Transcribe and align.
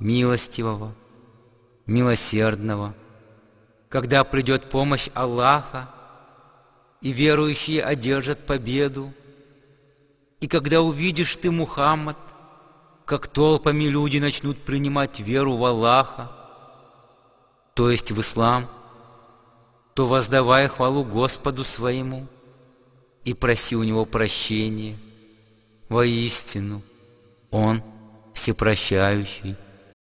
милостивого, 0.00 0.94
милосердного, 1.86 2.94
когда 3.88 4.24
придет 4.24 4.68
помощь 4.68 5.08
Аллаха, 5.14 5.88
и 7.00 7.12
верующие 7.12 7.82
одержат 7.82 8.44
победу, 8.46 9.12
и 10.40 10.48
когда 10.48 10.82
увидишь 10.82 11.36
ты, 11.36 11.50
Мухаммад, 11.50 12.18
как 13.04 13.26
толпами 13.26 13.84
люди 13.84 14.18
начнут 14.18 14.58
принимать 14.58 15.20
веру 15.20 15.56
в 15.56 15.64
Аллаха, 15.64 16.30
то 17.74 17.90
есть 17.90 18.10
в 18.10 18.20
ислам, 18.20 18.68
то 19.94 20.06
воздавай 20.06 20.68
хвалу 20.68 21.04
Господу 21.04 21.64
своему 21.64 22.26
и 23.24 23.34
проси 23.34 23.76
у 23.76 23.82
Него 23.82 24.04
прощения. 24.04 24.96
Воистину, 25.88 26.82
Он 27.50 27.82
всепрощающий, 28.32 29.56